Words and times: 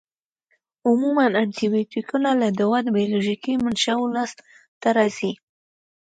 عموماً 0.87 1.25
انټي 1.41 1.67
بیوټیکونه 1.73 2.29
له 2.41 2.47
دوو 2.59 2.75
بیولوژیکي 2.95 3.53
منشأوو 3.65 4.13
لاس 4.15 4.31
ته 4.81 4.89
راځي. 4.97 5.31